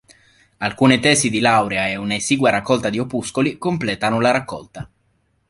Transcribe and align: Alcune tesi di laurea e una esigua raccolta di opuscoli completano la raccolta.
Alcune 0.57 0.99
tesi 0.99 1.29
di 1.29 1.39
laurea 1.39 1.87
e 1.87 1.95
una 1.95 2.15
esigua 2.15 2.49
raccolta 2.49 2.89
di 2.89 2.97
opuscoli 2.97 3.59
completano 3.59 4.19
la 4.19 4.31
raccolta. 4.31 4.89